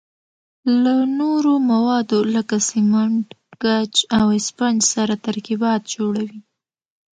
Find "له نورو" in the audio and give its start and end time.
0.83-1.53